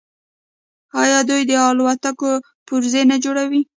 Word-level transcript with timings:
آیا 1.01 1.19
دوی 1.29 1.41
د 1.49 1.51
الوتکو 1.67 2.31
پرزې 2.67 3.01
نه 3.11 3.17
جوړوي؟ 3.23 3.61